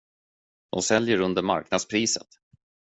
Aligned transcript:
De 0.71 0.81
säljer 0.81 1.19
under 1.21 1.41
marknadspriset. 1.41 2.27